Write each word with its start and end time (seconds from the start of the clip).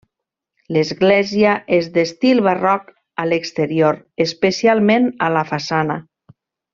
L'església 0.75 1.51
és 1.77 1.89
d'estil 1.97 2.41
barroc 2.49 2.89
a 3.25 3.29
l'exterior, 3.33 3.99
especialment 4.29 5.07
a 5.29 5.33
la 5.39 5.45
façana. 5.55 5.99